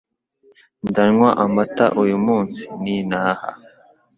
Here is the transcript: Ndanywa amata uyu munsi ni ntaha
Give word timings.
Ndanywa 0.89 1.29
amata 1.43 1.85
uyu 2.01 2.17
munsi 2.25 2.61
ni 2.81 2.95
ntaha 3.07 3.49